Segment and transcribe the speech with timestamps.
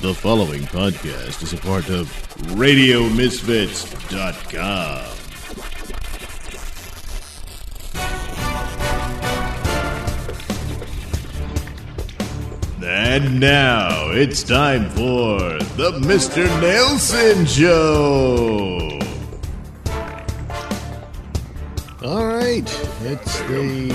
[0.00, 2.06] The following podcast is a part of
[2.54, 5.16] RadioMisfits.com.
[12.84, 15.38] And now it's time for
[15.76, 16.46] the Mr.
[16.60, 18.92] Nailsin Show.
[22.06, 22.62] All right,
[23.02, 23.88] it's the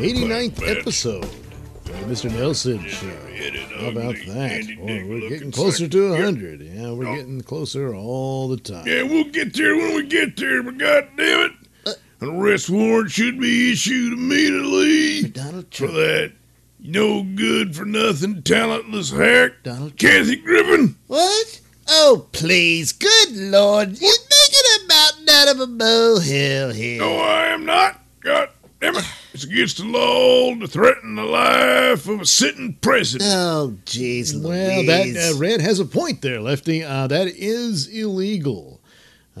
[0.00, 2.30] 89th episode of the Mr.
[2.30, 3.27] Nailsin Show.
[3.56, 4.76] How about that?
[4.78, 6.60] Boy, we're getting closer to 100.
[6.60, 8.86] Yeah, we're getting closer all the time.
[8.86, 11.52] Yeah, we'll get there when we get there, but god damn it.
[11.86, 16.32] Uh, An arrest warrant should be issued immediately Donald for that
[16.80, 20.14] no good for nothing talentless hack, Donald Trump.
[20.14, 20.96] Kathy Griffin.
[21.06, 21.60] What?
[21.88, 22.92] Oh, please.
[22.92, 24.00] Good Lord.
[24.00, 27.00] You're making a mountain out of a molehill oh, here.
[27.00, 28.00] No, I am not.
[28.20, 29.04] God damn it.
[29.38, 33.30] It's against the law to threaten the life of a sitting president.
[33.32, 35.14] Oh, jeez Well, Louise.
[35.14, 36.82] that uh, Red has a point there, Lefty.
[36.82, 38.80] Uh, that is illegal,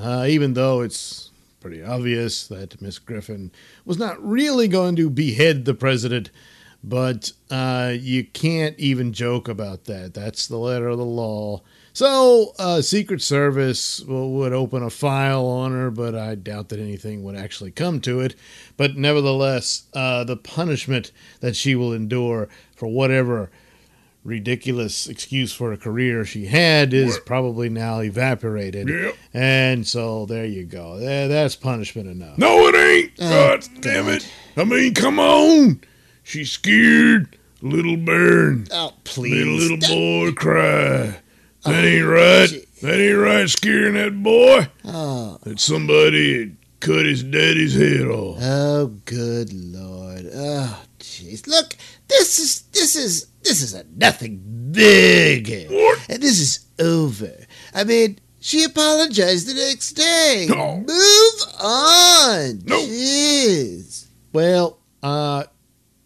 [0.00, 3.50] uh, even though it's pretty obvious that Miss Griffin
[3.84, 6.30] was not really going to behead the president.
[6.84, 10.14] But uh, you can't even joke about that.
[10.14, 11.62] That's the letter of the law.
[11.98, 17.24] So, uh, Secret Service would open a file on her, but I doubt that anything
[17.24, 18.36] would actually come to it.
[18.76, 23.50] But nevertheless, uh, the punishment that she will endure for whatever
[24.22, 28.88] ridiculous excuse for a career she had is probably now evaporated.
[28.88, 29.16] Yep.
[29.34, 31.00] And so there you go.
[31.00, 32.38] That's punishment enough.
[32.38, 33.12] No, it ain't.
[33.18, 34.14] Oh, God damn God.
[34.14, 34.30] it.
[34.56, 35.80] I mean, come on.
[36.22, 37.36] She's scared.
[37.60, 38.68] Little burn.
[38.70, 39.62] oh, please.
[39.62, 41.16] little Don't- boy cry.
[41.64, 42.64] That ain't right.
[42.82, 44.68] That ain't right, scaring that boy.
[44.84, 48.38] Oh, That somebody had cut his daddy's head off.
[48.40, 50.28] oh, good Lord.
[50.32, 51.46] Oh, jeez.
[51.46, 51.74] Look,
[52.08, 55.68] this is, this is, this is a nothing big.
[55.70, 56.06] What?
[56.08, 57.32] And this is over.
[57.74, 60.46] I mean, she apologized the next day.
[60.48, 60.76] No.
[60.76, 62.60] Move on.
[62.64, 62.78] No.
[62.78, 64.06] Jeez.
[64.32, 65.44] Well, uh,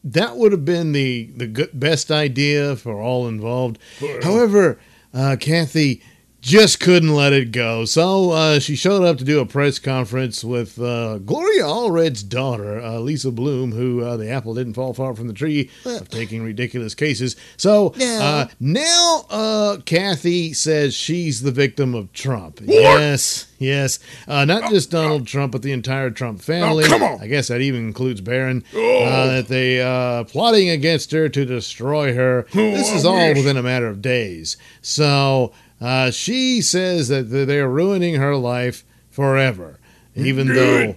[0.04, 3.78] that would have been the the best idea for all involved.
[4.00, 4.19] Well.
[4.22, 4.81] However,
[5.15, 6.03] uh, Kathy
[6.42, 10.42] just couldn't let it go, so uh, she showed up to do a press conference
[10.42, 15.14] with uh, Gloria Allred's daughter, uh, Lisa Bloom, who uh, the apple didn't fall far
[15.14, 17.36] from the tree of taking ridiculous cases.
[17.56, 18.20] So No.
[18.20, 22.59] uh, now uh, Kathy says she's the victim of Trump.
[22.60, 26.82] Yes, yes, uh, not just Donald Trump, but the entire Trump family.
[26.84, 27.20] come on.
[27.22, 28.64] I guess that even includes Barron.
[28.74, 29.04] Oh.
[29.04, 32.47] Uh, that they uh, plotting against her to destroy her.
[32.53, 34.56] this is all within a matter of days.
[34.80, 39.78] So uh, she says that they're ruining her life forever,
[40.15, 40.56] even Good.
[40.56, 40.97] though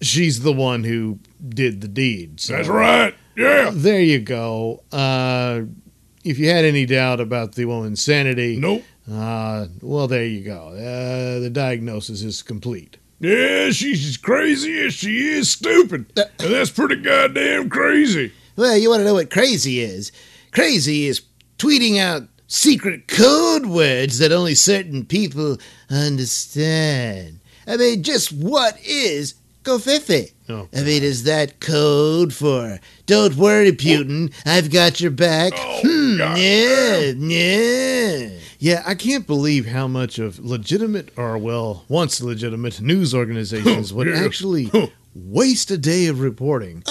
[0.00, 2.40] she's the one who did the deed.
[2.40, 3.14] So That's right.
[3.36, 3.70] Yeah.
[3.72, 4.82] there you go.
[4.90, 5.62] Uh,
[6.24, 8.82] if you had any doubt about the woman's sanity, Nope.
[9.10, 10.68] uh, well, there you go.
[10.68, 12.96] Uh, the diagnosis is complete.
[13.20, 16.06] Yeah, she's as crazy as she is stupid.
[16.16, 18.32] And that's pretty goddamn crazy.
[18.56, 20.12] Well, you want to know what crazy is?
[20.52, 21.22] Crazy is
[21.58, 27.38] tweeting out secret code words that only certain people understand.
[27.66, 30.32] I mean, just what is covfefe?
[30.48, 35.52] Oh, I mean, is that code for "Don't worry, Putin, I've got your back"?
[35.54, 36.38] Oh, hmm, God.
[36.38, 38.30] yeah, yeah.
[38.58, 44.08] Yeah, I can't believe how much of legitimate, or well, once legitimate news organizations would
[44.08, 44.70] actually
[45.14, 46.82] waste a day of reporting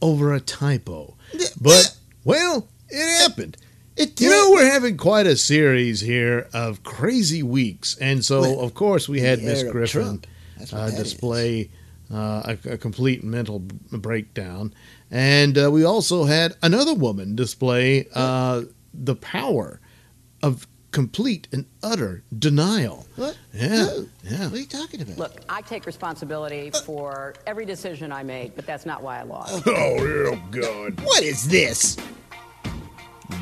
[0.00, 1.16] over a typo.
[1.60, 3.56] But, well, it happened.
[3.96, 7.96] It You know, we're having quite a series here of crazy weeks.
[8.00, 10.26] And so, Well, of course, we had Miss Griffin Trump.
[10.58, 11.70] That's what uh, display
[12.12, 14.72] uh, a, a complete mental breakdown.
[15.10, 18.62] And uh, we also had another woman display uh,
[18.94, 19.80] the power
[20.42, 23.06] of complete and utter denial.
[23.16, 23.36] What?
[23.54, 24.44] Yeah, Oh, yeah.
[24.44, 25.18] What are you talking about?
[25.18, 29.62] Look, I take responsibility for every decision I made, but that's not why I lost.
[29.66, 31.00] Oh, yeah, God.
[31.00, 31.96] What is this?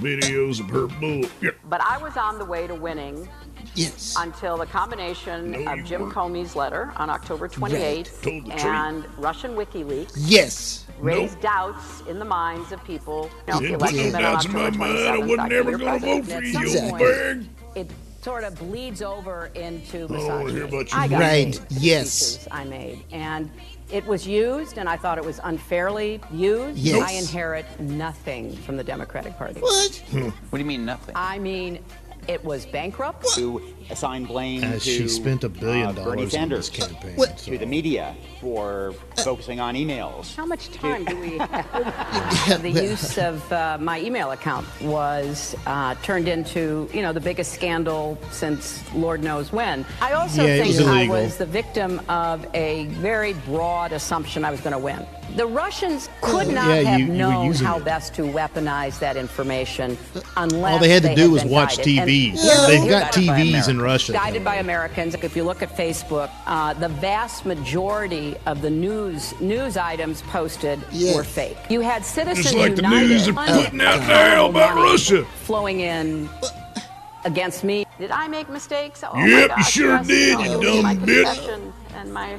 [0.01, 1.29] Videos of her bull.
[1.41, 1.51] Yeah.
[1.69, 3.29] But I was on the way to winning
[3.75, 4.15] Yes.
[4.19, 6.15] until the combination No, of Jim weren't.
[6.15, 8.65] Comey's letter on October 28th Told the truth.
[8.65, 10.87] and Russian WikiLeaks Yes.
[10.99, 13.31] raised doubts in the minds of people.
[13.47, 14.83] You know, Didn't put no doubts in my mind.
[14.83, 16.63] I 27th, wasn't I never could going to vote for you, At you some
[17.01, 17.49] Exactly.
[17.77, 17.91] It
[18.23, 20.61] sort of bleeds over into I don't hear misogyny.
[20.61, 20.99] about you.
[20.99, 22.49] I got Right, paid for the yes.
[22.51, 23.51] I made, and
[23.93, 26.79] it was used, and I thought it was unfairly used.
[26.79, 27.09] Yes.
[27.09, 29.61] I inherit nothing from the Democratic Party.
[29.61, 29.97] What?
[30.11, 30.29] Hmm.
[30.29, 31.15] What do you mean nothing?
[31.17, 31.83] I mean,
[32.29, 33.27] it was bankrupt.
[33.35, 36.71] to assign blame As to she spent a billion uh, Bernie dollars on this Sanders,
[36.71, 37.17] campaign.
[37.17, 37.39] What?
[37.41, 38.95] so- to the media for
[39.25, 40.35] focusing on emails.
[40.37, 42.63] How much time do we have?
[42.63, 47.53] the use of uh, my email account was uh, turned into, you know, the biggest
[47.53, 49.85] scandal since Lord knows when.
[50.01, 54.51] I also Yeah, think was I was the victim of a very broad assumption I
[54.51, 55.05] was going to win.
[55.37, 57.85] The Russians could not Yeah, have you were known how it.
[57.85, 59.97] best to weaponize that information
[60.37, 61.99] unless All they had to do was watch guided.
[61.99, 62.67] And TV.
[62.67, 64.13] They've got TVs in Russia.
[64.13, 65.15] Guided by Americans.
[65.15, 70.81] If you look at Facebook, uh, the vast majority of the news news items posted
[70.91, 71.15] Yes.
[71.15, 71.57] were fake.
[71.69, 75.25] You had Citizens Just like the news are putting out now about Russia.
[75.45, 76.29] flowing in
[77.25, 77.87] against me.
[77.99, 79.05] Did I make mistakes?
[79.05, 80.07] Oh my Yep, you sure yes.
[80.07, 81.73] did, Oh, you it was dumb bitch.
[81.95, 82.37] And my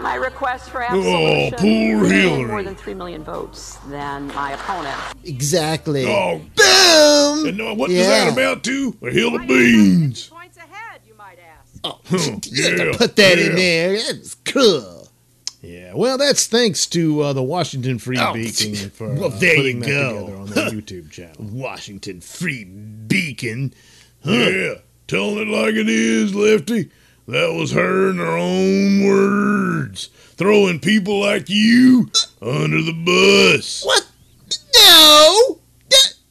[0.00, 2.44] my request for Oh, poor gained Hillary.
[2.44, 4.96] More than three million votes than my opponent.
[5.24, 6.04] Exactly.
[6.06, 7.46] Oh, Boom!
[7.48, 7.98] and uh, what Yeah.
[7.98, 8.96] does that amount to?
[9.02, 10.28] A hill of beans.
[10.28, 11.78] Points ahead, you might ask.
[11.84, 12.00] Oh,
[12.50, 13.92] yeah, put that in there.
[13.94, 15.08] That's cool.
[15.60, 19.56] Yeah, well, that's thanks to uh, the Washington Free Oh, Beacon for well, uh, there
[19.56, 20.20] putting you that go.
[20.20, 21.34] together on their YouTube channel.
[21.40, 23.74] Washington Free Beacon.
[24.24, 24.74] Yeah,
[25.08, 26.90] telling it like it is, Lefty.
[27.28, 30.06] That was her in her own words.
[30.06, 32.10] Throwing people like you
[32.40, 33.84] under the bus.
[33.84, 34.08] What?
[34.74, 35.58] No!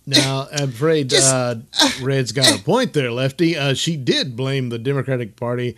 [0.07, 1.55] Now, I'm afraid Just- uh,
[2.01, 3.55] Red's got a point there, Lefty.
[3.55, 5.75] Uh, she did blame the Democratic Party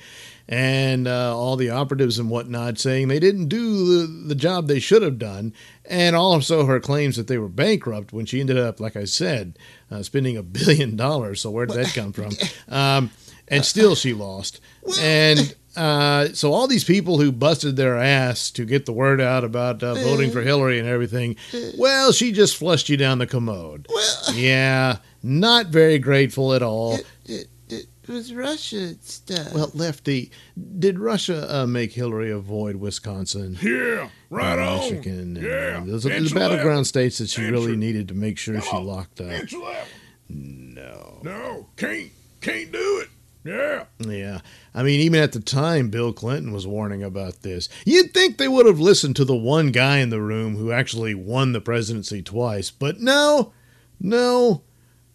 [0.47, 4.79] and uh, all the operatives and whatnot, saying they didn't do the, the job they
[4.79, 5.53] should have done,
[5.85, 9.59] and also her claims that they were bankrupt when she ended up, like I said,
[9.91, 11.41] uh, spending a billion dollars.
[11.41, 12.31] So where did that come from?
[12.67, 13.09] Um,
[13.49, 14.59] and still, she lost.
[14.99, 19.43] And uh, so all these people who busted their ass to get the word out
[19.43, 21.35] about uh, voting for Hillary and everything,
[21.77, 23.87] well, she just flushed you down the commode.
[23.89, 26.97] Well, Yeah, not very grateful at all.
[27.25, 29.53] It, it was Russia stuff.
[29.53, 30.31] Well, Lefty,
[30.79, 33.55] did Russia uh, make Hillary avoid Wisconsin?
[33.61, 34.79] Yeah, right and on.
[34.79, 36.85] Michigan, and, yeah, uh, those are the battleground that.
[36.85, 37.75] states that she really Answer.
[37.75, 39.27] needed to make sure she locked up.
[39.27, 39.85] Answer that.
[40.27, 41.19] No.
[41.23, 42.09] No, can't,
[42.41, 43.09] can't do it.
[43.49, 43.85] Yeah.
[43.99, 44.41] Yeah.
[44.75, 47.67] I mean, even at the time, Bill Clinton was warning about this.
[47.85, 51.15] You'd think they would have listened to the one guy in the room who actually
[51.15, 53.51] won the presidency twice, but no,
[53.99, 54.61] no,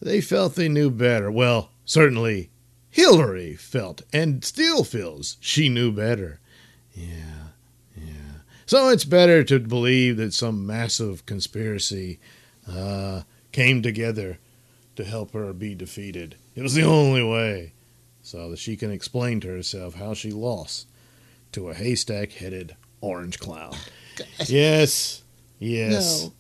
[0.03, 1.31] they felt they knew better.
[1.31, 2.51] Well, certainly
[2.91, 6.41] Hillary felt and still feels she knew better.
[6.93, 7.51] Yeah,
[7.97, 8.41] yeah.
[8.67, 12.19] So it's better to believe that some massive conspiracy
[12.69, 13.23] uh,
[13.53, 14.39] came together
[14.97, 16.37] to help her be defeated.
[16.55, 17.73] It was the only way
[18.25, 20.89] so that she can explain to herself how she lost
[21.53, 23.77] to a haystack headed orange clown.
[24.47, 25.23] Yes,
[25.59, 26.23] yes.
[26.25, 26.33] No.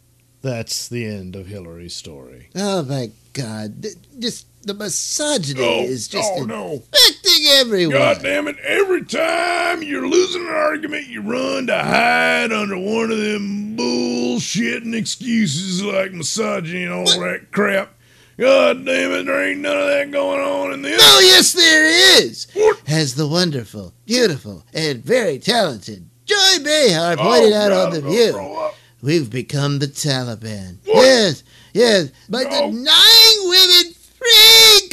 [0.42, 2.48] That's the end of Hillary's story.
[2.54, 3.84] oh my God!
[4.18, 6.72] Just the misogyny Oh, is just oh no.
[6.74, 7.96] infecting everyone.
[7.96, 8.58] God damn it.
[8.58, 14.94] Every time you're losing an argument, you run to hide under one of them bullshitting
[14.94, 17.93] excuses like misogyny and all that crap.
[18.38, 21.00] God damn it, there ain't none of that going on in this.
[21.02, 22.46] Oh yes, there is.
[22.54, 22.80] What?
[22.88, 28.00] As the wonderful, beautiful, and very talented Joy Behar pointed Oh, out God, on the
[28.10, 28.70] View,
[29.02, 30.78] we've become the Taliban.
[30.84, 30.96] What?
[30.96, 31.44] Yes,
[31.74, 32.70] yes, by No.
[32.72, 34.90] denying women free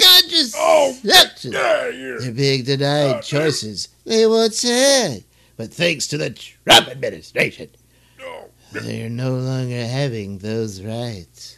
[0.55, 1.53] Oh, contraception.
[1.53, 2.17] yeah.
[2.19, 5.23] They're being denied God, choices they once had.
[5.57, 7.69] But thanks to the Trump administration,
[8.23, 11.57] Oh, they're no longer having those rights.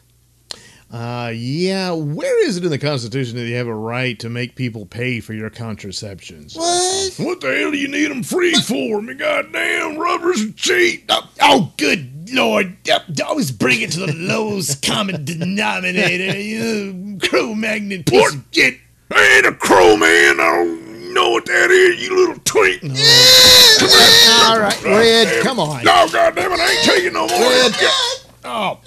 [0.94, 4.56] Uh, yeah, where is it in the Constitution that you have a right to make
[4.56, 6.56] people pay for your contraceptions?
[6.56, 7.14] What?
[7.18, 9.02] what the hell do you need them free for?
[9.02, 11.06] Me goddamn rubbers are cheap.
[11.10, 12.78] Oh, oh, good lord!
[12.86, 16.38] Yep, Always bring it to the lowest common denominator.
[16.40, 18.36] You Cro-Magnon piece What?
[18.52, 18.78] shit.
[19.12, 20.40] I ain't a crow, man.
[20.40, 22.84] I don't know what that is, you little twink.
[24.44, 25.84] All right, Red, come on.
[25.84, 27.40] No, goddamn it, I ain't taking no more.
[27.40, 27.74] Red.
[28.46, 28.80] Oh.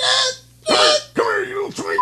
[0.69, 0.79] Come
[1.15, 2.01] here, you little twink.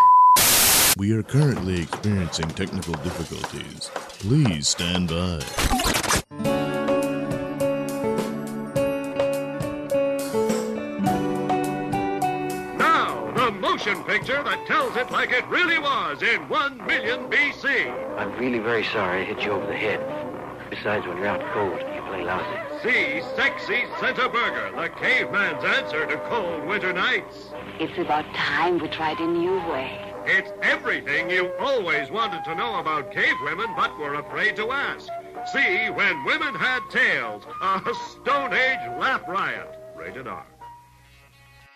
[0.96, 3.90] We are currently experiencing technical difficulties.
[3.94, 5.40] Please stand by.
[12.78, 18.18] Now, the motion picture that tells it like it really was in 1 million BC.
[18.18, 20.00] I'm really very sorry I hit you over the head.
[20.70, 22.58] Besides, when you're out cold, you play lousy.
[22.82, 27.50] See Sexy Santa Burger, the caveman's answer to cold winter nights.
[27.78, 30.00] It's about time we tried a new way.
[30.26, 35.08] It's everything you always wanted to know about cave women but were afraid to ask.
[35.52, 39.68] See When Women Had Tails, a Stone Age laugh riot.
[39.94, 40.46] Rated R.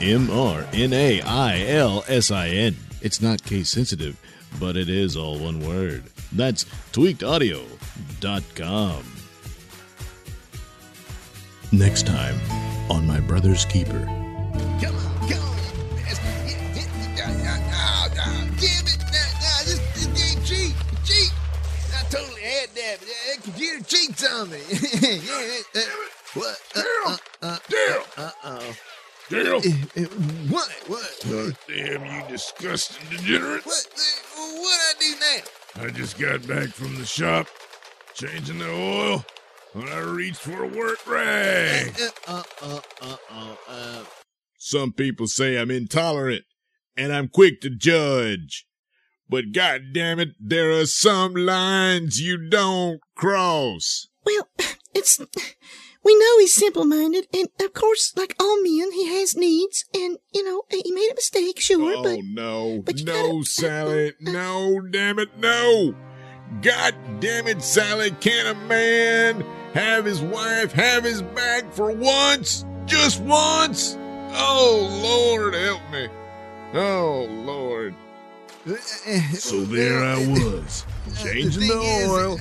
[0.00, 2.76] M R N A I L S I N.
[3.02, 4.16] It's not case sensitive,
[4.58, 6.04] but it is all one word.
[6.32, 9.04] That's tweakedaudio.com.
[11.72, 12.34] Next time
[12.90, 14.04] on My Brother's Keeper.
[14.04, 15.58] Come on, come on,
[17.72, 18.98] oh, oh, damn it.
[19.12, 20.74] No, no, this, this game cheat.
[21.04, 21.32] Cheat.
[21.94, 24.58] I totally had that, but that computer cheats on me.
[25.00, 25.80] yeah, uh,
[26.34, 26.60] what?
[26.74, 28.02] Uh, uh, uh, Damn!
[28.16, 28.20] uh, uh-oh.
[28.20, 28.24] Dale!
[28.24, 28.62] Uh, uh,
[29.30, 30.68] what?
[30.88, 31.20] What?
[31.28, 33.64] God damn, you disgusting degenerate.
[33.64, 33.86] What?
[33.96, 35.86] Uh, What I do now?
[35.86, 37.46] I just got back from the shop,
[38.14, 39.24] changing the oil,
[39.72, 41.94] when I reached for a work rag.
[42.26, 44.04] Uh, uh, uh, uh, uh,
[44.58, 46.42] Some people say I'm intolerant,
[46.96, 48.66] and I'm quick to judge.
[49.28, 54.08] But god damn it, there are some lines you don't cross.
[54.26, 54.48] Well,
[54.94, 55.20] it's.
[56.02, 60.16] We know he's simple minded, and of course, like all men, he has needs, and,
[60.32, 62.18] you know, he made a mistake, sure, Oh but.
[62.24, 65.94] no, but you no, gotta- Sally, no, damn it, no.
[66.62, 72.64] God damn it, Sally, can a man have his wife have his back for once?
[72.86, 73.96] Just once?
[74.32, 76.08] Oh, Lord, help me.
[76.74, 77.94] Oh, Lord.
[79.34, 80.84] So there I was,
[81.22, 82.38] changing the oil,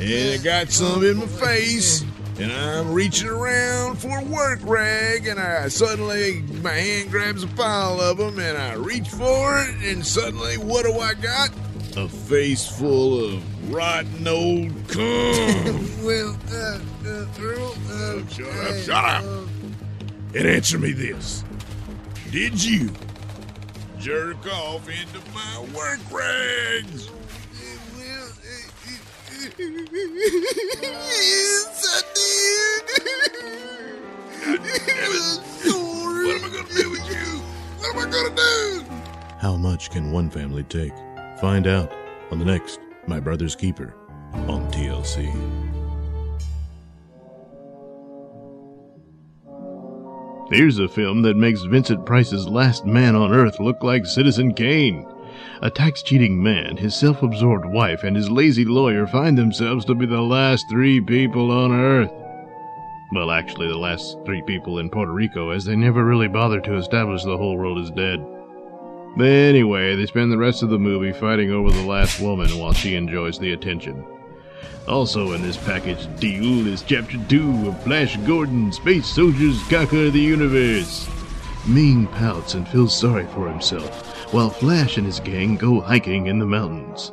[0.00, 2.04] and I got some in my face,
[2.38, 7.48] and I'm reaching around for a work rag, and I suddenly, my hand grabs a
[7.48, 11.50] pile of them, and I reach for it, and suddenly, what do I got?
[11.96, 16.04] A face full of rotten old cum.
[16.04, 19.24] well, uh, uh, Earl, uh, Shut up, shut up.
[20.34, 21.44] And answer me this.
[22.30, 22.90] Did you
[23.98, 27.10] jerk off into my work rags?
[29.42, 29.74] What am
[36.44, 37.42] I gonna do with you?
[37.78, 38.84] What am I gonna do?
[39.40, 40.92] How much can one family take?
[41.40, 41.92] Find out
[42.30, 43.94] on the next My Brother's Keeper
[44.32, 45.26] on TLC.
[50.52, 55.04] Here's a film that makes Vincent Price's last man on Earth look like Citizen Kane.
[55.62, 59.94] A tax cheating man, his self absorbed wife, and his lazy lawyer find themselves to
[59.94, 62.10] be the last three people on Earth.
[63.12, 66.76] Well, actually, the last three people in Puerto Rico, as they never really bothered to
[66.76, 68.18] establish the whole world is dead.
[69.16, 72.72] But anyway, they spend the rest of the movie fighting over the last woman while
[72.72, 74.04] she enjoys the attention.
[74.88, 80.18] Also in this package deal is Chapter 2 of Flash Gordon, Space Soldiers Conquer the
[80.18, 81.08] Universe.
[81.68, 86.38] Ming pouts and feels sorry for himself, while Flash and his gang go hiking in
[86.38, 87.12] the mountains.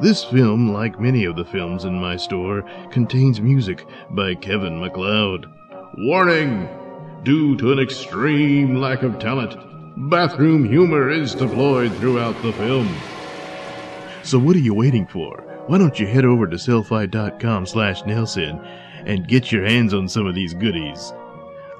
[0.00, 5.46] This film, like many of the films in my store, contains music by Kevin MacLeod.
[5.98, 6.68] Warning!
[7.22, 9.56] Due to an extreme lack of talent,
[10.10, 12.94] bathroom humor is deployed throughout the film.
[14.22, 15.42] So what are you waiting for?
[15.66, 18.62] Why don't you head over to sellfy.com slash Nailsin
[19.06, 21.12] and get your hands on some of these goodies?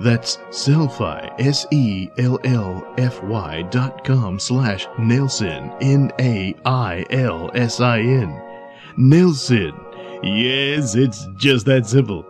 [0.00, 6.54] That's Sellfy, S-E-L-L-F-Y dot com slash Nailsin, N-A-I-L-S-I-N.
[8.98, 9.72] Nailsin.
[10.22, 12.24] Yes, it's just that simple.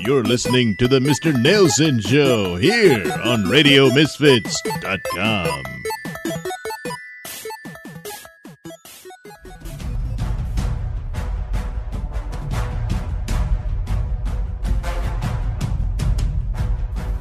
[0.00, 1.32] You're listening to the Mr.
[1.34, 5.62] Nailsin Show here on RadioMisfits.com.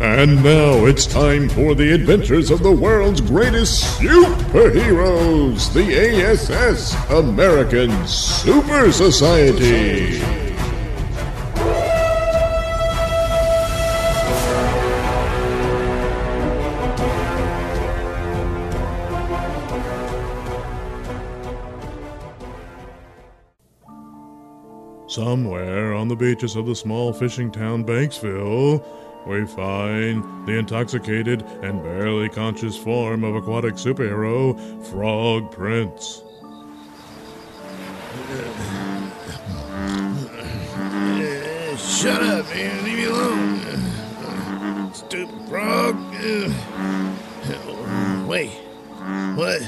[0.07, 8.07] And now it's time for the adventures of the world's greatest superheroes, the ASS, American
[8.07, 10.19] Super Society.
[25.07, 28.83] Somewhere on the beaches of the small fishing town Banksville,
[29.27, 34.57] we find the intoxicated and barely conscious form of aquatic superhero
[34.87, 36.23] Frog Prince.
[41.77, 42.83] Shut up, man.
[42.83, 44.93] Leave me alone.
[44.93, 45.95] Stupid frog.
[48.27, 48.51] Wait.
[49.35, 49.61] What?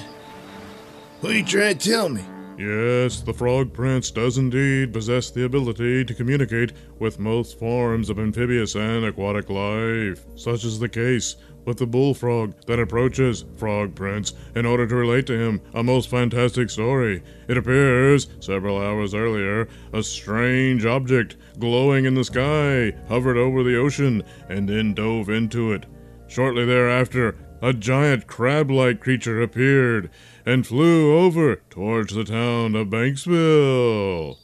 [1.22, 2.24] What are you trying to tell me?
[2.60, 8.20] Yes, the Frog Prince does indeed possess the ability to communicate with most forms of
[8.20, 14.34] amphibious and aquatic life, such is the case with the bullfrog that approaches Frog Prince
[14.56, 17.24] in order to relate to him a most fantastic story.
[17.48, 23.78] It appears, several hours earlier, a strange object glowing in the sky hovered over the
[23.78, 25.86] ocean and then dove into it.
[26.28, 30.10] Shortly thereafter, a giant crab like creature appeared
[30.46, 34.38] and flew over towards the town of Banksville.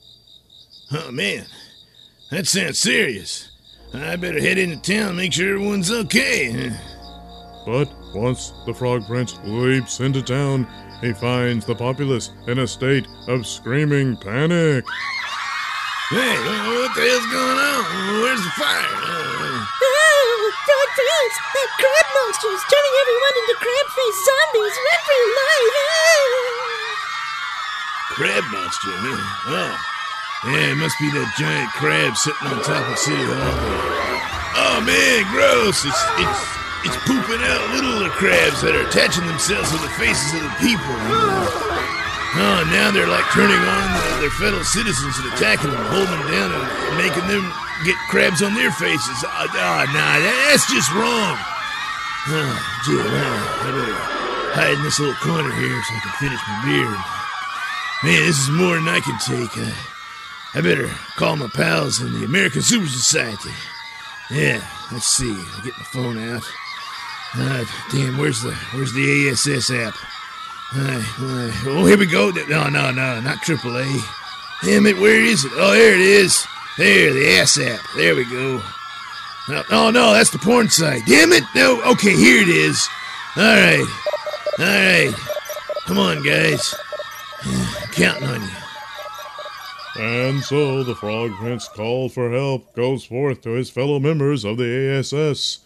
[0.92, 1.46] Oh, man.
[2.32, 3.52] That sounds serious.
[3.94, 6.72] I better head into town and make sure everyone's okay.
[7.66, 10.68] But once the Frog Prince leaps into town,
[11.02, 14.86] he finds the populace in a state of screaming panic.
[16.10, 18.22] Hey, what the hell's going on?
[18.22, 19.66] Where's the fire?
[20.96, 24.76] That crab monster is turning everyone into crab-faced zombies!
[24.80, 25.96] Run for your life!
[28.16, 29.20] crab monster, huh?
[29.52, 29.76] Oh.
[30.56, 33.60] Yeah, it must be that giant crab sitting on top of City Hall.
[34.56, 35.84] Oh man, gross!
[35.84, 36.42] It's it's
[36.88, 40.96] it's pooping out little crabs that are attaching themselves to the faces of the people.
[42.40, 43.88] Oh, now they're like turning on
[44.24, 47.44] their fellow citizens and attacking them, holding them down, and making them
[47.84, 49.20] get crabs on their faces.
[49.26, 51.36] Oh, oh nah, that, that's just wrong.
[52.28, 52.56] Oh,
[52.86, 54.16] gee, well, I better
[54.56, 56.94] hide in this little corner here so I can finish my beer.
[58.04, 59.58] Man, this is more than I can take.
[59.58, 59.76] Uh,
[60.56, 63.52] I better call my pals in the American Super Society.
[64.32, 65.30] Yeah, let's see.
[65.30, 66.44] I'll get my phone out.
[67.36, 69.94] Uh, damn, where's the where's the ASS app?
[70.74, 72.32] Uh, uh, oh, here we go.
[72.32, 74.00] No, no, no, not AAA.
[74.64, 75.52] Damn it, where is it?
[75.56, 76.48] Oh, there it is.
[76.78, 77.80] There, the ass app.
[77.96, 78.62] There we go.
[79.48, 81.04] No, oh no, that's the porn site.
[81.06, 81.44] Damn it!
[81.56, 82.88] No, okay, here it is.
[83.38, 83.86] All right,
[84.60, 85.14] all right.
[85.86, 86.76] Come on, guys.
[87.44, 88.50] I'm counting on you.
[89.98, 94.58] And so the Frog Prince call for help goes forth to his fellow members of
[94.58, 95.60] the ASS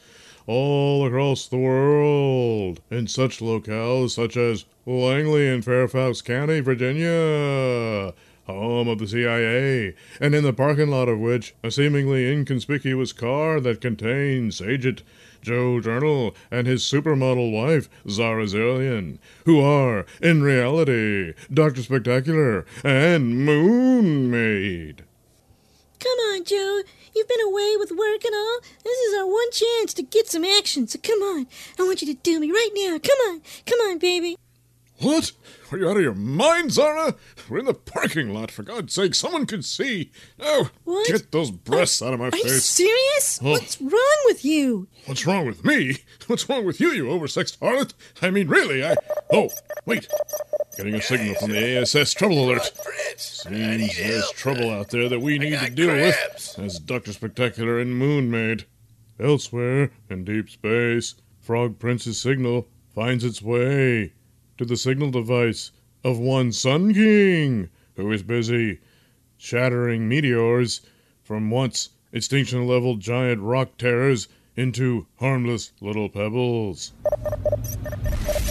[0.45, 8.13] all across the world in such locales such as Langley in Fairfax County, Virginia,
[8.53, 13.59] home of the CIA, and in the parking lot of which a seemingly inconspicuous car
[13.59, 15.03] that contains Agent
[15.41, 21.81] Joe Journal and his supermodel wife, Zara Zillion, who are, in reality, Dr.
[21.81, 25.03] Spectacular and Moon Maid.
[25.99, 26.81] Come on, Joe.
[27.15, 28.59] You've been away with work and all.
[28.83, 31.47] This is our one chance to get some action, so come on.
[31.77, 32.97] I want you to do me right now.
[32.99, 33.41] Come on.
[33.65, 34.37] Come on, baby.
[35.01, 35.31] What?
[35.71, 37.15] Are you out of your mind, Zara?
[37.47, 39.15] We're in the parking lot, for God's sake.
[39.15, 40.11] Someone could see.
[40.39, 41.07] Oh, What?
[41.07, 42.65] get those breasts oh, out of my Are you face.
[42.65, 43.39] serious?
[43.41, 43.51] Oh.
[43.51, 44.87] What's wrong with you?
[45.05, 45.97] What's wrong with me?
[46.27, 47.93] What's wrong with you, you oversexed harlot?
[48.21, 48.95] I mean, really, I.
[49.31, 49.49] Oh,
[49.85, 50.07] wait.
[50.75, 52.71] Getting a signal from the ASS trouble alert.
[53.17, 57.13] Seems there's trouble out there that we need to deal with, as Dr.
[57.13, 58.65] Spectacular and Moon Maid.
[59.19, 64.13] Elsewhere, in deep space, Frog Prince's signal finds its way
[64.59, 65.71] to the signal device
[66.03, 68.81] of one Sun King, who is busy
[69.37, 70.81] shattering meteors
[71.23, 76.91] from once extinction level giant rock terrors into harmless little pebbles.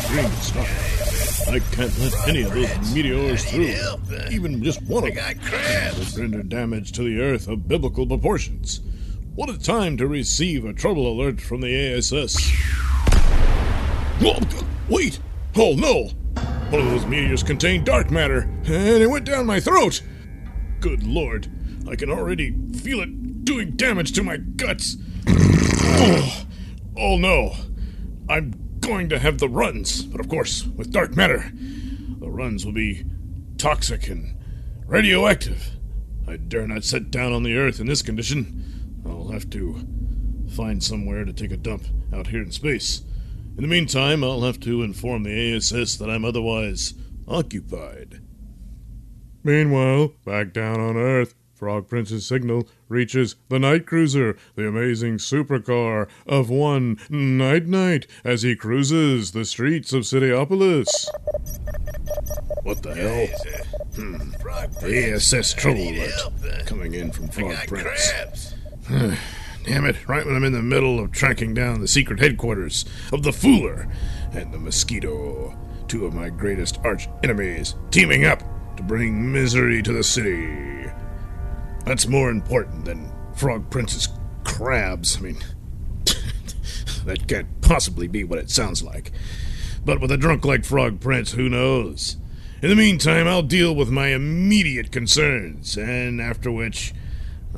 [0.09, 1.47] Green stuff.
[1.47, 3.75] I can't let any of those meteors through,
[4.31, 5.39] even just one of them,
[5.99, 8.81] would render damage to the Earth of biblical proportions.
[9.35, 12.51] What a time to receive a trouble alert from the ASS.
[14.89, 15.21] Wait!
[15.57, 16.11] Oh no!
[16.71, 20.03] One of those meteors contained dark matter, and it went down my throat!
[20.81, 21.49] Good lord,
[21.89, 24.97] I can already feel it doing damage to my guts.
[25.27, 26.47] oh,
[26.97, 27.57] oh no,
[28.29, 32.73] I'm going to have the runs, but of course, with dark matter, the runs will
[32.73, 33.05] be
[33.57, 34.37] toxic and
[34.87, 35.71] radioactive.
[36.27, 39.03] I dare not set down on the earth in this condition.
[39.07, 39.87] I'll have to
[40.55, 43.03] find somewhere to take a dump out here in space.
[43.59, 46.95] In the meantime, I'll have to inform the ASS that I'm otherwise
[47.27, 48.21] occupied.
[49.43, 56.09] Meanwhile, back down on Earth, Frog Prince's signal reaches the night cruiser, the amazing supercar
[56.25, 60.87] of one Night Knight, as he cruises the streets of Cityopolis.
[62.63, 63.27] What the hell?
[63.97, 64.85] Hmm.
[64.85, 68.55] ASS trouble alert coming in from Frog Prince.
[69.69, 73.23] Damn it, right when I'm in the middle of tracking down the secret headquarters of
[73.23, 73.93] the Fooler
[74.33, 75.55] and the Mosquito,
[75.89, 78.43] two of my greatest arch enemies, teaming up
[78.79, 80.91] to bring misery to the city.
[81.85, 84.09] That's more important than Frog Prince's
[84.43, 85.19] crabs.
[85.19, 85.39] I mean,
[87.05, 89.13] that can't possibly be what it sounds like.
[89.85, 92.17] But with a drunk like Frog Prince, who knows?
[92.63, 96.95] In the meantime, I'll deal with my immediate concerns, and after which,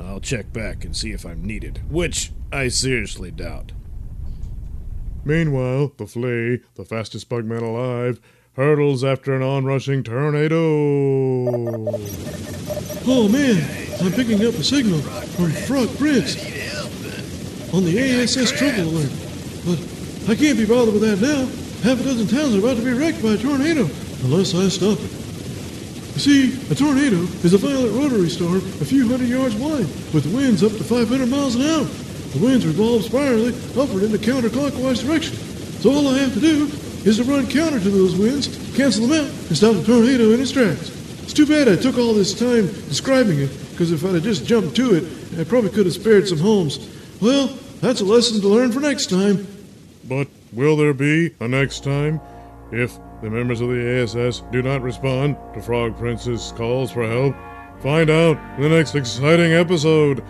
[0.05, 3.71] I'll check back and see if I'm needed, which I seriously doubt.
[5.23, 8.19] Meanwhile, the flea, the fastest bugman alive,
[8.53, 10.57] hurdles after an onrushing tornado.
[13.07, 13.63] Oh man,
[14.01, 16.35] I'm picking up a signal from Frog Prince
[17.73, 19.11] on the ASS trouble alert.
[19.65, 19.79] But
[20.29, 21.45] I can't be bothered with that now.
[21.83, 23.89] Half a dozen towns are about to be wrecked by a tornado
[24.23, 25.20] unless I stop it.
[26.13, 30.31] You see, a tornado is a violent rotary storm a few hundred yards wide with
[30.35, 31.85] winds up to 500 miles an hour.
[31.85, 35.35] The winds revolve spirally upward in a counterclockwise direction.
[35.79, 36.65] So all I have to do
[37.03, 40.41] is to run counter to those winds, cancel them out, and stop the tornado in
[40.41, 40.89] its tracks.
[41.23, 44.45] It's too bad I took all this time describing it, because if I'd have just
[44.45, 46.77] jumped to it, I probably could have spared some homes.
[47.21, 47.47] Well,
[47.79, 49.47] that's a lesson to learn for next time.
[50.03, 52.19] But will there be a next time
[52.71, 57.35] if the members of the ASS do not respond to Frog Prince's calls for help?
[57.81, 60.23] Find out in the next exciting episode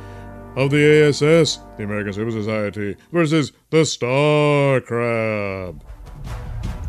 [0.55, 5.83] of the ASS, the American Super Society, versus the Star Crab.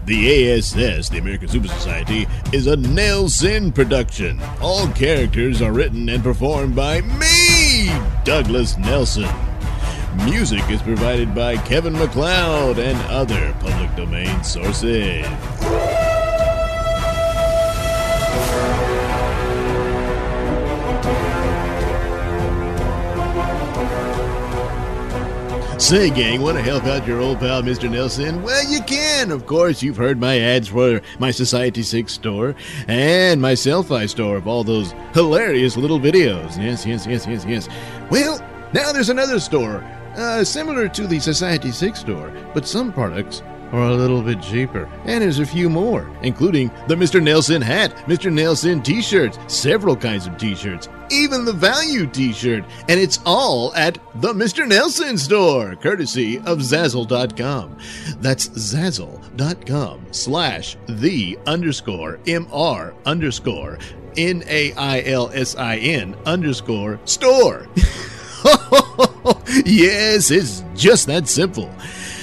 [0.05, 4.41] The ASS, the American Super Society, is a Nailsin production.
[4.61, 7.93] All characters are written and performed by me,
[8.25, 9.52] Douglas Nelson.
[10.25, 15.27] Music is provided by Kevin MacLeod and other public domain sources.
[25.83, 27.91] Say, gang, want to help out your old pal, Mr.
[27.91, 28.43] Nailsin?
[28.43, 29.33] Well, you can.
[29.33, 32.55] Of course, you've heard my ads for my Society 6 store
[32.87, 36.57] and my Sellfy store of all those hilarious little videos.
[36.57, 37.69] Yes, yes, yes, yes, yes.
[38.11, 38.39] Well,
[38.73, 39.85] now there's another store,
[40.17, 44.89] uh, similar to the Society 6 store, but some products are a little bit cheaper.
[45.07, 47.21] And there's a few more, including the Mr.
[47.21, 48.31] Nailsin hat, Mr.
[48.31, 52.65] Nailsin t shirts, several kinds of t shirts, even the value t shirt.
[52.89, 54.67] And it's all at the Mr.
[54.67, 57.79] Nailsin store, courtesy of Zazzle.com.
[58.21, 63.79] That's Zazzle.com slash the underscore MR underscore
[64.17, 67.67] N A I L S I N underscore store.
[69.67, 71.71] yes, it's just that simple.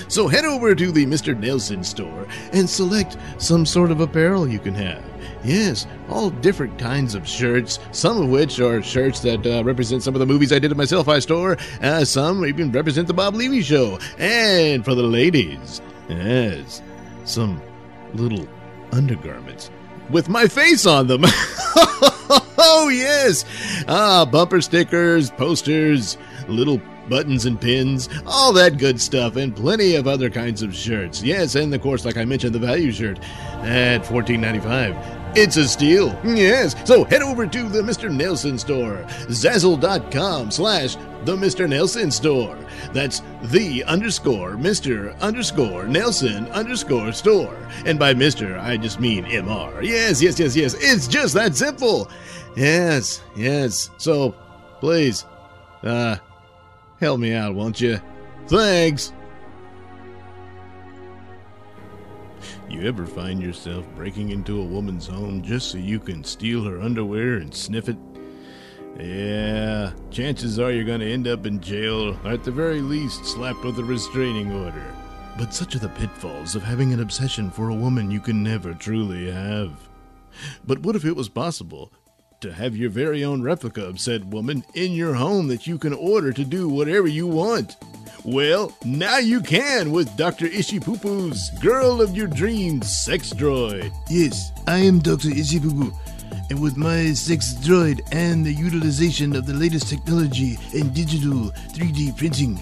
[0.07, 1.39] So head over to the Mr.
[1.39, 5.03] Nailsin store and select some sort of apparel you can have.
[5.43, 10.15] Yes, all different kinds of shirts, some of which are shirts that uh, represent some
[10.15, 13.35] of the movies I did at my Sellfy store, uh, some even represent the Bob
[13.35, 13.99] Levy show.
[14.17, 16.81] And for the ladies, yes,
[17.25, 17.61] some
[18.15, 18.47] little
[18.91, 19.69] undergarments
[20.09, 21.21] with my face on them.
[22.57, 23.45] oh, yes!
[23.87, 30.07] Ah, bumper stickers, posters, little buttons and pins, all that good stuff, and plenty of
[30.07, 31.21] other kinds of shirts.
[31.23, 33.19] Yes, and of course, like I mentioned, the value shirt
[33.63, 35.19] at $14.95.
[35.35, 36.19] It's a steal.
[36.25, 36.75] Yes.
[36.87, 38.09] So head over to the Mr.
[38.09, 39.03] Nailsin store.
[39.27, 41.67] Zazzle.com slash the Mr.
[41.67, 42.57] Nailsin store.
[42.93, 45.19] That's the underscore Mr.
[45.19, 47.55] underscore Nailsin underscore store.
[47.85, 48.59] And by Mr.
[48.59, 49.83] I just mean MR.
[49.83, 50.73] Yes, yes, yes, yes.
[50.79, 52.09] It's just that simple.
[52.55, 53.91] Yes, yes.
[53.97, 54.33] So
[54.79, 55.25] please,
[55.83, 56.17] uh,
[56.99, 57.99] help me out, won't you?
[58.47, 59.13] Thanks.
[62.69, 66.79] You ever find yourself breaking into a woman's home just so you can steal her
[66.79, 67.97] underwear and sniff it?
[68.99, 73.25] Yeah, chances are you're going to end up in jail, or at the very least,
[73.25, 74.95] slapped with a restraining order.
[75.37, 78.73] But such are the pitfalls of having an obsession for a woman you can never
[78.73, 79.71] truly have.
[80.65, 81.91] But what if it was possible
[82.41, 85.93] to have your very own replica of said woman in your home that you can
[85.93, 87.75] order to do whatever you want?
[88.23, 90.47] Well, now you can with Dr.
[90.47, 93.93] Ishipupu's Girl of Your Dreams Sex Droid.
[94.09, 95.29] Yes, I am Dr.
[95.29, 95.93] Ishipupu,
[96.49, 102.17] and with my sex droid and the utilization of the latest technology in digital 3D
[102.17, 102.59] printing,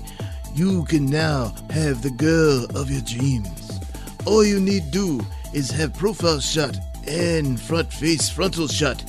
[0.56, 3.80] you can now have the girl of your dreams.
[4.26, 5.22] All you need do
[5.54, 9.04] is have profile shot and front face frontal shot,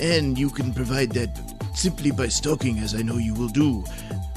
[0.00, 1.30] and you can provide that
[1.74, 3.84] simply by stalking, as I know you will do.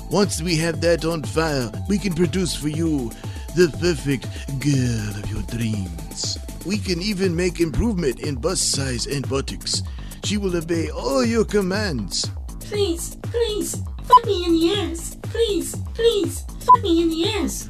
[0.10, 3.12] Once we have that on file, we can produce for you
[3.56, 4.28] the perfect
[4.60, 6.38] girl of your dreams.
[6.66, 9.82] We can even make improvement in bust size and buttocks.
[10.24, 12.30] She will obey all your commands.
[12.60, 15.18] Please, please, fuck me in the ass.
[15.24, 17.70] Please, please, fuck me in the ass.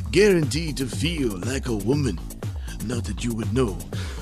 [0.10, 2.18] Guaranteed to feel like a woman.
[2.84, 3.78] Not that you would know.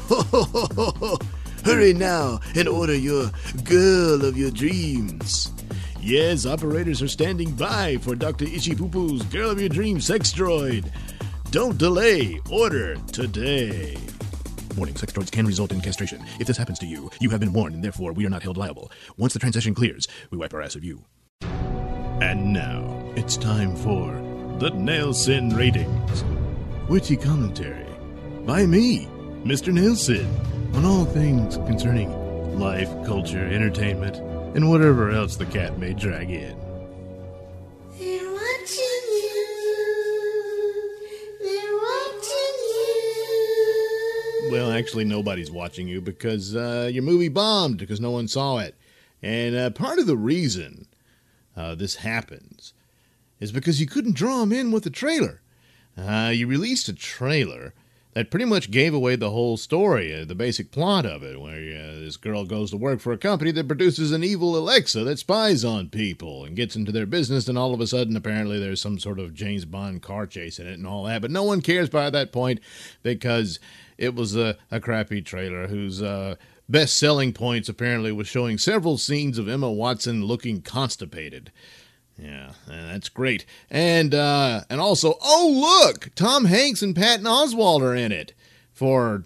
[1.68, 3.30] Hurry now and order your
[3.64, 5.52] girl of your dreams.
[6.00, 8.46] Yes, operators are standing by for Dr.
[8.46, 10.90] Ishipupu's Girl of Your Dreams sex droid.
[11.50, 12.40] Don't delay.
[12.50, 13.98] Order today.
[14.78, 16.24] Warning, sex droids can result in castration.
[16.40, 18.56] If this happens to you, you have been warned and therefore we are not held
[18.56, 18.90] liable.
[19.18, 21.04] Once the transition clears, we wipe our ass of you.
[21.42, 24.12] And now, it's time for
[24.58, 26.24] the Nailsin Ratings.
[26.88, 27.84] Witty commentary
[28.46, 29.06] by me,
[29.44, 29.70] Mr.
[29.70, 30.26] Nailsin,
[30.74, 32.10] on all things concerning
[32.58, 34.16] life, culture, entertainment,
[34.56, 36.56] and whatever else the cat may drag in.
[37.98, 39.46] They're watching you.
[41.40, 42.56] They're watching
[44.42, 44.48] you.
[44.52, 48.74] Well, actually, nobody's watching you because uh, your movie bombed because no one saw it.
[49.22, 50.86] And uh, part of the reason
[51.56, 52.72] uh, this happens
[53.40, 55.40] is because you couldn't draw them in with the trailer.
[55.96, 57.74] Uh, you released a trailer
[58.14, 61.54] that pretty much gave away the whole story, uh, the basic plot of it, where
[61.54, 65.18] uh, this girl goes to work for a company that produces an evil Alexa that
[65.18, 68.80] spies on people and gets into their business, and all of a sudden, apparently, there's
[68.80, 71.22] some sort of James Bond car chase in it and all that.
[71.22, 72.60] But no one cares by that point
[73.02, 73.60] because
[73.98, 76.36] it was a, a crappy trailer whose uh,
[76.68, 81.50] best selling points apparently was showing several scenes of Emma Watson looking constipated.
[82.20, 83.46] Yeah, that's great.
[83.70, 88.32] And uh, and also, oh look, Tom Hanks and Patton Oswalt are in it
[88.72, 89.22] for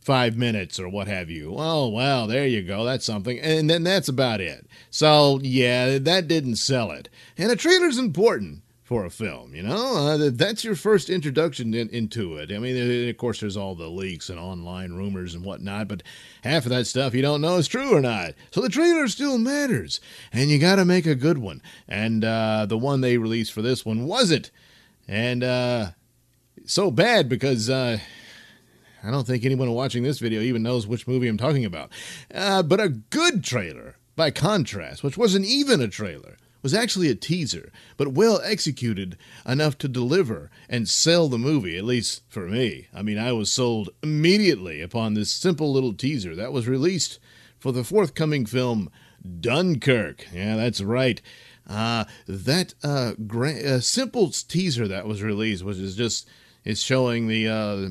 [0.00, 1.54] five minutes or what have you.
[1.56, 2.84] Oh well, there you go.
[2.84, 3.40] That's something.
[3.40, 4.66] And then that's about it.
[4.90, 7.08] So yeah, that didn't sell it.
[7.36, 9.96] And a trailer's important for a film, you know?
[9.96, 12.52] Uh, that's your first introduction in, into it.
[12.52, 16.04] I mean, of course, there's all the leaks and online rumors and whatnot, but
[16.44, 18.34] half of that stuff you don't know is true or not.
[18.52, 20.00] So the trailer still matters,
[20.32, 21.62] and you got to make a good one.
[21.88, 24.52] And uh, the one they released for this one wasn't.
[25.08, 25.90] And uh,
[26.64, 27.68] so bad because.
[27.68, 27.98] Uh,
[29.02, 31.92] I don't think anyone watching this video even knows which movie I'm talking about.
[32.34, 37.14] Uh, but a good trailer, by contrast, which wasn't even a trailer, was actually a
[37.14, 42.88] teaser, but well executed enough to deliver and sell the movie, at least for me.
[42.92, 47.20] I mean, I was sold immediately upon this simple little teaser that was released
[47.56, 48.90] for the forthcoming film
[49.38, 50.26] Dunkirk.
[50.34, 51.22] Yeah, that's right.
[51.68, 56.28] Uh, that uh, gra- uh, simple teaser that was released, which is just
[56.64, 57.90] it's showing the uh,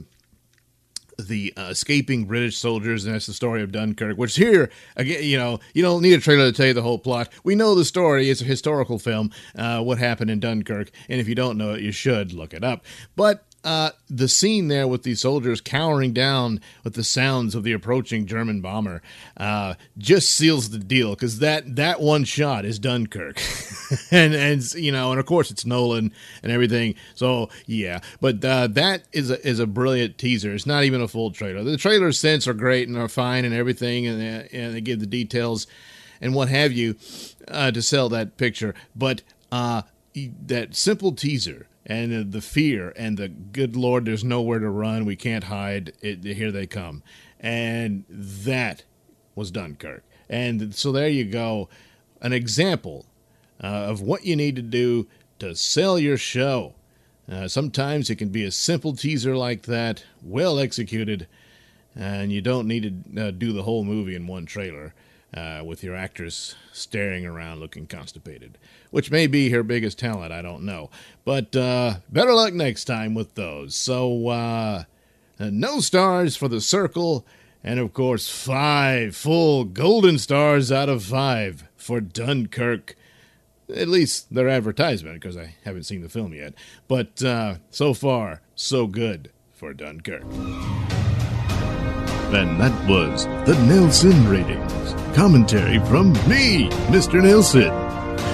[1.17, 4.17] the uh, escaping British soldiers, and that's the story of Dunkirk.
[4.17, 6.99] Which here again, you know, you don't need a trailer to tell you the whole
[6.99, 7.29] plot.
[7.43, 9.31] We know the story; it's a historical film.
[9.57, 12.63] Uh, what happened in Dunkirk, and if you don't know it, you should look it
[12.63, 12.85] up.
[13.15, 17.73] But uh, the scene there with these soldiers cowering down with the sounds of the
[17.73, 19.01] approaching German bomber
[19.37, 23.41] uh, just seals the deal because that that one shot is Dunkirk,
[24.11, 26.93] and and you know, and of course it's Nolan and everything.
[27.15, 30.53] So yeah, but uh, that is a, is a brilliant teaser.
[30.53, 31.63] It's not even a full trailer.
[31.63, 35.07] The trailer sense are great and are fine and everything, and, and they give the
[35.07, 35.65] details
[36.21, 36.95] and what have you
[37.47, 39.81] uh, to sell that picture, but uh,
[40.13, 45.05] that simple teaser and the fear and the good lord there's nowhere to run.
[45.05, 45.93] We can't hide.
[46.01, 47.03] It, here they come.
[47.39, 48.83] And that
[49.35, 51.69] was dunkirk and so there you go.
[52.21, 53.05] An example
[53.63, 55.07] uh, of what you need to do
[55.39, 56.73] to sell your show.
[57.29, 61.27] Uh, sometimes it can be a simple teaser like that well executed
[61.95, 64.93] and you don't need to uh, do the whole movie in one trailer
[65.35, 68.57] uh, with your actress staring around looking constipated,
[68.91, 70.31] which may be her biggest talent.
[70.31, 70.89] I don't know.
[71.25, 73.75] But uh, better luck next time with those.
[73.75, 74.83] So, uh,
[75.39, 77.25] no stars for The Circle,
[77.63, 82.95] and of course, five full golden stars out of five for Dunkirk.
[83.67, 86.53] At least their advertisement, because I haven't seen the film yet.
[86.87, 90.23] But uh, so far, so good for Dunkirk.
[92.35, 95.15] And that was the Nailsin Ratings.
[95.15, 97.21] Commentary from me, Mr.
[97.21, 97.71] Nailsin.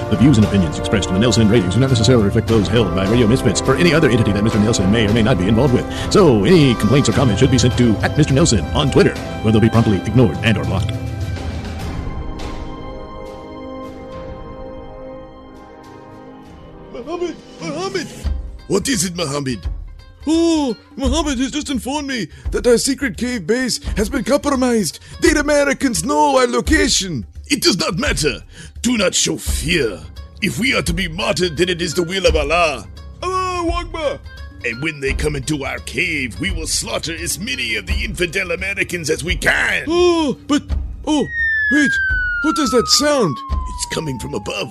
[0.10, 2.96] The views and opinions expressed in the Nailsin ratings do not necessarily reflect those held
[2.96, 4.60] by Radio Misfits or any other entity that Mr.
[4.60, 5.86] Nailsin may or may not be involved with.
[6.12, 8.32] So, any complaints or comments should be sent to at Mr.
[8.32, 10.90] Nailsin on Twitter, where they'll be promptly ignored and or blocked.
[16.92, 17.36] Muhammad!
[17.62, 18.08] Muhammad!
[18.68, 19.60] What is it, Muhammad?
[20.28, 25.00] Oh, Muhammad has just informed me that our secret cave base has been compromised.
[25.22, 27.26] The Americans know our location.
[27.48, 28.44] It does not matter.
[28.82, 30.00] Do not show fear.
[30.42, 32.88] If we are to be martyred, then it is the will of Allah.
[33.24, 34.20] Allah Akbar!
[34.64, 38.52] And when they come into our cave, we will slaughter as many of the infidel
[38.52, 39.86] Americans as we can.
[39.88, 40.62] Oh, but.
[41.06, 41.28] Oh,
[41.72, 41.92] wait.
[42.44, 43.38] What does that sound?
[43.52, 44.70] It's coming from above.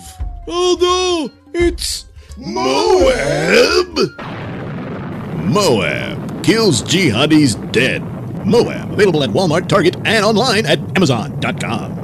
[0.49, 1.31] Oh no!
[1.55, 2.07] It's.
[2.37, 3.97] Moab!
[3.97, 4.40] Moab
[6.45, 8.03] kills jihadis dead.
[8.47, 11.99] Moab available at Walmart, Target, and online at Amazon.com.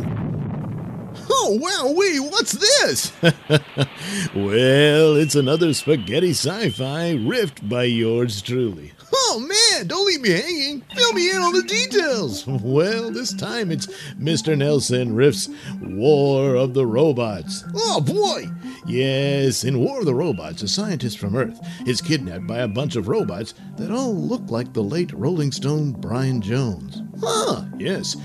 [1.30, 3.12] Oh, wow, wee, what's this?
[4.34, 8.92] well, it's another spaghetti sci fi riffed by yours truly.
[9.36, 10.80] Oh, man, don't leave me hanging.
[10.94, 12.46] Fill me in on the details.
[12.66, 14.56] Well, this time it's Mr.
[14.56, 15.48] Nailsin riffs
[15.82, 17.62] War of the Robots.
[17.74, 18.46] Oh, boy.
[18.86, 22.96] Yes, in War of the Robots, a scientist from Earth is kidnapped by a bunch
[22.96, 27.02] of robots that all look like the late Rolling Stone Brian Jones.
[27.20, 28.16] Huh, yes.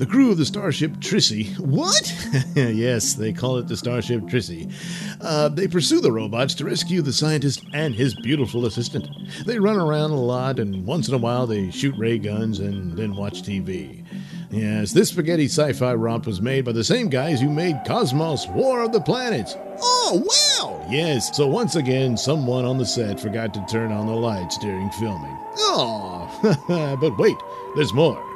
[0.00, 1.58] The crew of the starship Trissy.
[1.58, 2.10] What?
[2.56, 4.72] yes, they call it the starship Trissy.
[5.20, 9.06] Uh, they pursue the robots to rescue the scientist and his beautiful assistant.
[9.44, 12.96] They run around a lot, and once in a while they shoot ray guns and
[12.96, 14.02] then watch TV.
[14.50, 18.48] Yes, this spaghetti sci fi romp was made by the same guys who made Cosmos
[18.48, 19.54] War of the Planets.
[19.82, 20.86] Oh, wow!
[20.90, 24.88] Yes, so once again, someone on the set forgot to turn on the lights during
[24.92, 25.36] filming.
[25.58, 27.36] Oh, but wait,
[27.76, 28.29] there's more.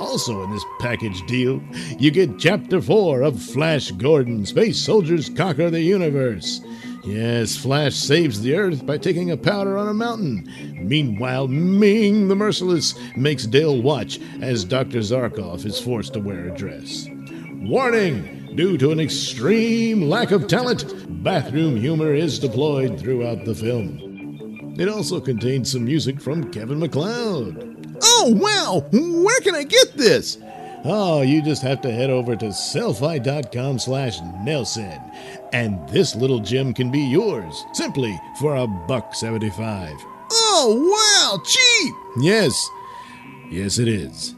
[0.00, 1.62] Also, in this package deal,
[1.98, 6.60] you get Chapter 4 of Flash Gordon Space Soldiers Conquer the Universe.
[7.04, 10.52] Yes, Flash saves the Earth by taking a powder on a mountain.
[10.82, 14.98] Meanwhile, Ming the Merciless makes Dale watch as Dr.
[14.98, 17.08] Zarkov is forced to wear a dress.
[17.62, 18.54] Warning!
[18.54, 24.05] Due to an extreme lack of talent, bathroom humor is deployed throughout the film.
[24.78, 27.98] It also contains some music from Kevin MacLeod.
[28.02, 28.86] Oh, wow!
[28.92, 30.38] Where can I get this?
[30.84, 35.00] Oh, you just have to head over to sellfy.com slash Nailsin,
[35.52, 39.96] and this little gem can be yours, simply for a buck seventy-five.
[40.30, 41.42] Oh, wow!
[41.44, 41.94] Cheap!
[42.22, 42.70] Yes.
[43.50, 44.35] Yes, it is.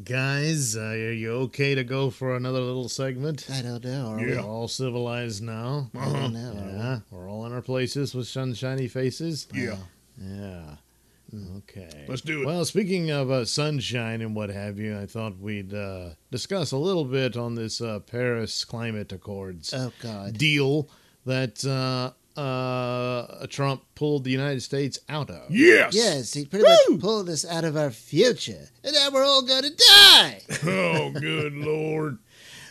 [0.01, 3.49] guys, uh, are you okay to go for another little segment?
[3.51, 4.11] I don't know.
[4.11, 4.27] Are we?
[4.27, 5.91] We're all civilized now.
[5.93, 6.53] I don't know.
[6.55, 9.49] Yeah, we're all in our places with sunshiny faces.
[9.53, 9.75] Yeah.
[10.17, 10.75] Yeah.
[11.57, 12.05] Okay.
[12.07, 12.45] Let's do it.
[12.45, 16.77] Well, speaking of uh, sunshine and what have you, I thought we'd uh, discuss a
[16.77, 20.37] little bit on this uh, Paris Climate Accords Oh, God.
[20.37, 20.89] deal
[21.25, 25.51] that uh, uh, Trump pulled the United States out of.
[25.51, 25.93] Yes.
[25.95, 29.69] Yes, he pretty much pulled us out of our future, and now we're all gonna
[29.69, 30.41] die.
[30.63, 32.17] Oh, good Lord.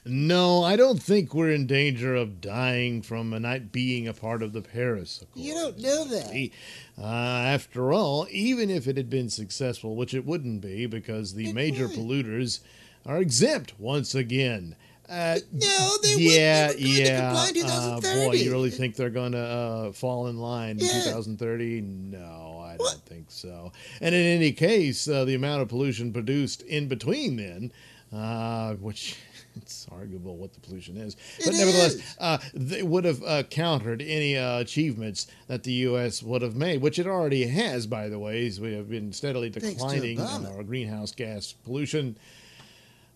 [0.04, 4.52] No, I don't think we're in danger of dying from not being a part of
[4.52, 5.44] the Paris Accord.
[5.44, 6.50] You don't know that.
[6.98, 11.52] Uh, after all, even if it had been successful, which it wouldn't be because the
[11.52, 12.60] major polluters
[13.04, 14.74] are exempt once again.
[15.08, 16.82] Uh, No, they yeah, wouldn't.
[16.84, 17.96] They were going to yeah.
[17.96, 21.80] uh, boy, you really think they're going to uh, fall in line in 2030?
[21.80, 23.72] No, I don't think so.
[24.00, 27.72] And in any case, uh, the amount of pollution produced in between then,
[28.12, 29.16] uh, which
[29.56, 32.16] it's arguable what the pollution is, but It nevertheless, is.
[32.18, 36.22] uh, they would have uh, countered any uh, achievements that the U.S.
[36.22, 38.46] would have made, which it already has, by the way.
[38.46, 42.16] as We have been steadily declining in our greenhouse gas pollution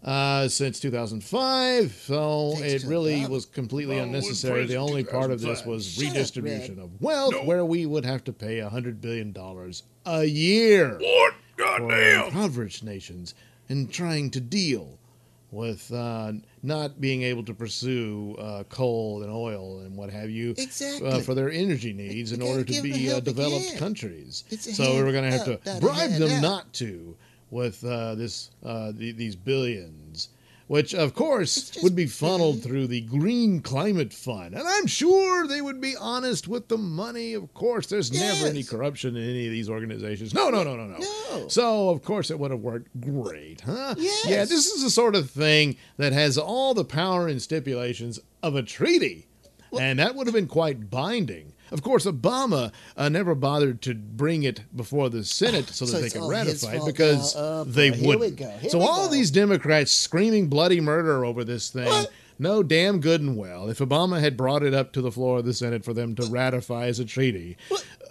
[0.04, 1.92] uh, since 2005.
[1.92, 3.28] So Thanks it really Obama.
[3.30, 4.66] was completely Obama was unnecessary.
[4.66, 6.84] The only part of this was Shut redistribution Red.
[6.84, 7.44] of wealth, No.
[7.44, 9.34] where we would have to pay $100 billion
[10.06, 11.34] a year What?
[11.56, 12.26] for Goddamn.
[12.26, 13.34] impoverished nations
[13.68, 14.98] in trying to deal
[15.54, 20.50] with uh, not being able to pursue uh, coal and oil and what have you
[20.58, 21.08] Exactly.
[21.08, 23.78] uh, for their energy needs in order to give them a be uh, developed hand.
[23.78, 24.44] countries.
[24.58, 26.42] So we're going to have to bribe them out.
[26.42, 27.16] not to
[27.50, 30.28] with uh, this uh, the, these billions.
[30.66, 34.54] Which, of course, would be funneled through the Green Climate Fund.
[34.54, 37.34] And I'm sure they would be honest with the money.
[37.34, 40.32] Of course, there's never any corruption in any of these organizations.
[40.32, 40.98] No, no, no, no, no.
[40.98, 41.48] No.
[41.48, 43.94] So, of course, it would have worked great, huh?
[43.98, 44.26] Yes.
[44.26, 48.56] Yeah, this is the sort of thing that has all the power and stipulations of
[48.56, 49.26] a treaty.
[49.78, 51.52] and that would have been quite binding.
[51.72, 55.98] Of course, Obama uh, never bothered to bring it before the Senate so that So
[55.98, 57.40] they it's could ratify it because now.
[57.42, 57.96] Oh, they boy.
[57.96, 58.70] Here we wouldn't.
[58.70, 59.12] So all go.
[59.12, 61.86] these Democrats screaming bloody murder over this thing.
[61.86, 62.10] What?
[62.38, 63.68] No, damn good and well.
[63.70, 66.24] If Obama had brought it up to the floor of the Senate for them to
[66.26, 67.56] ratify as a treaty,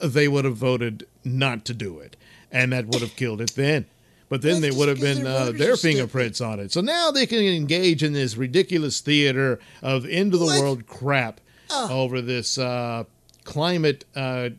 [0.01, 2.15] they would have voted not to do it,
[2.49, 3.85] and that would have killed it then.
[4.29, 6.71] But then That's they would have been their uh, their fingerprints on it.
[6.71, 10.59] So now they can engage in this ridiculous theater of end of the What?
[10.61, 12.03] world crap Oh.
[12.03, 13.03] over this uh,
[13.43, 14.49] climate uh,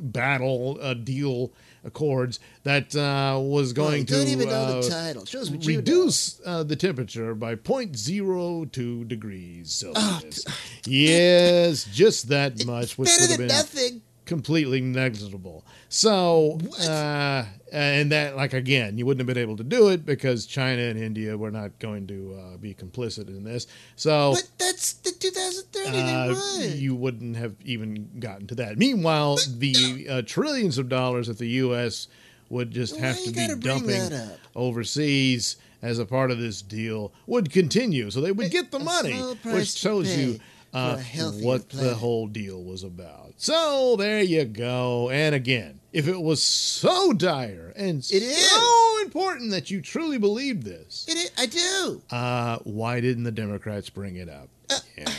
[0.00, 1.52] battle uh, deal
[1.84, 5.24] accords that uh, was going you to don't even know uh, the title.
[5.24, 5.78] Shows what you know.
[5.78, 10.44] reduce the temperature by 0.02 degrees Oh, Celsius.
[10.86, 14.02] yes, just that much, which Better than been nothing.
[14.24, 15.64] Completely negligible.
[15.88, 20.46] So, uh, and that, like, again, you wouldn't have been able to do it because
[20.46, 23.66] China and India were not going to uh, be complicit in this.
[23.96, 25.88] So, But that's the 2030.
[25.98, 28.78] uh, you wouldn't have even gotten to that.
[28.78, 32.08] Meanwhile, the uh, trillions of dollars that the U.S.
[32.48, 34.10] would just have to be dumping
[34.54, 38.10] overseas as a part of this deal would continue.
[38.10, 39.14] So they would get the money,
[39.44, 40.38] which shows you
[40.72, 40.96] uh,
[41.40, 43.34] what the whole deal was about.
[43.36, 45.10] So there you go.
[45.10, 48.50] And again, if it was so dire and It is.
[48.50, 52.02] so important that you truly believed this, It is, I do.
[52.10, 54.48] uh, why didn't the Democrats bring it up?
[54.96, 55.10] yeah.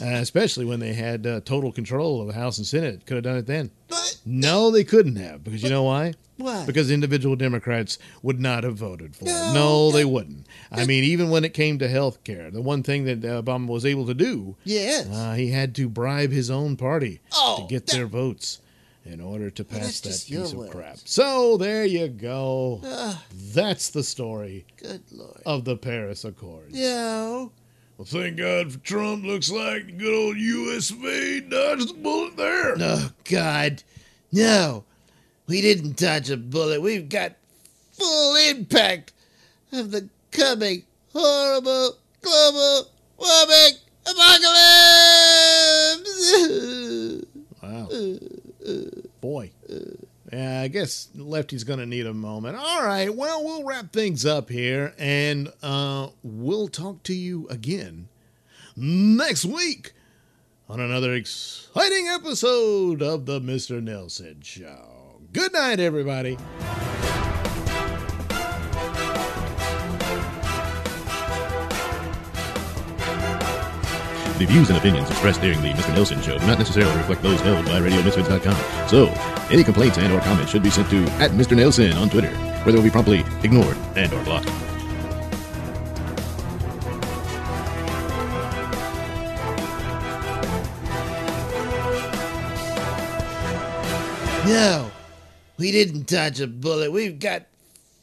[0.00, 3.04] Uh, especially when they had uh, total control of the House and Senate.
[3.06, 3.70] Could have done it then.
[3.88, 5.44] But No, they couldn't have.
[5.44, 6.14] Because you know why?
[6.36, 6.64] Why?
[6.64, 9.28] Because individual Democrats would not have voted for it.
[9.28, 10.46] No, No, they wouldn't.
[10.72, 13.66] I mean, even when it came to health care, the one thing that uh, Obama
[13.66, 15.06] was able to do, yes.
[15.06, 18.60] uh, he had to bribe his own party Oh, to get their votes
[19.04, 20.72] in order to pass that's that piece of words.
[20.72, 20.96] crap.
[21.04, 22.80] So there you go.
[22.84, 23.22] Ah,
[23.54, 25.42] That's the story good lord.
[25.44, 26.70] of the Paris Accords.
[26.78, 27.46] Yeah.
[28.00, 29.26] Well, thank God for Trump.
[29.26, 30.88] Looks like the good old U.S.
[30.88, 31.40] of A.
[31.40, 32.74] dodged the bullet there.
[32.80, 33.82] Oh, God.
[34.32, 34.84] No.
[35.46, 36.80] We didn't dodge a bullet.
[36.80, 37.34] We've got
[37.92, 39.12] full impact
[39.72, 42.88] of the coming horrible global
[43.18, 43.74] warming
[44.06, 44.46] apocalypse.
[47.62, 47.88] Wow.
[49.20, 49.50] Boy.
[50.32, 52.56] Yeah, I guess Lefty's going to need a moment.
[52.56, 58.08] All right, well, we'll wrap things up here and uh, we'll talk to you again
[58.76, 59.92] next week
[60.68, 63.82] on another exciting episode of The Mr.
[63.82, 65.20] Nailsin Show.
[65.32, 66.38] Good night, everybody.
[74.40, 75.94] The views and opinions expressed during the Mr.
[75.94, 78.88] Nailsin Show do not necessarily reflect those held by RadioMisfits.com.
[78.88, 79.08] So,
[79.50, 81.54] any complaints and or comments should be sent to at Mr.
[81.54, 84.46] Nailsin on Twitter, where they will be promptly ignored and or blocked.
[94.46, 94.90] No.
[95.58, 96.90] We didn't dodge a bullet.
[96.90, 97.42] We've got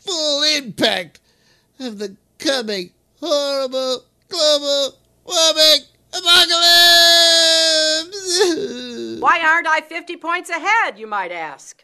[0.02, 1.20] full impact
[1.80, 4.94] of the coming horrible global
[5.26, 5.82] warming
[6.20, 6.58] apocalypse.
[9.20, 11.84] Why aren't I 50 points ahead, you might ask?